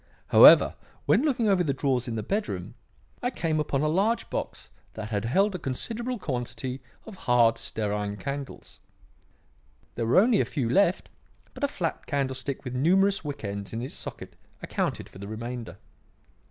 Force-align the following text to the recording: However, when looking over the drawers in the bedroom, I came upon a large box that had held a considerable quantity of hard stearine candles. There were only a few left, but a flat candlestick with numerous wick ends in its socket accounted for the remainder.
However, 0.29 0.73
when 1.05 1.21
looking 1.21 1.47
over 1.47 1.63
the 1.63 1.75
drawers 1.75 2.07
in 2.07 2.15
the 2.15 2.23
bedroom, 2.23 2.73
I 3.21 3.29
came 3.29 3.59
upon 3.59 3.83
a 3.83 3.87
large 3.87 4.31
box 4.31 4.71
that 4.95 5.11
had 5.11 5.25
held 5.25 5.53
a 5.53 5.59
considerable 5.59 6.17
quantity 6.17 6.81
of 7.05 7.15
hard 7.29 7.59
stearine 7.59 8.17
candles. 8.17 8.79
There 9.93 10.07
were 10.07 10.17
only 10.17 10.41
a 10.41 10.45
few 10.45 10.67
left, 10.67 11.09
but 11.53 11.63
a 11.63 11.67
flat 11.67 12.07
candlestick 12.07 12.63
with 12.63 12.73
numerous 12.73 13.23
wick 13.23 13.43
ends 13.43 13.73
in 13.73 13.81
its 13.83 13.93
socket 13.93 14.35
accounted 14.63 15.07
for 15.07 15.19
the 15.19 15.27
remainder. 15.27 15.77